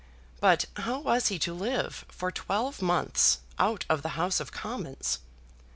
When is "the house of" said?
4.01-4.51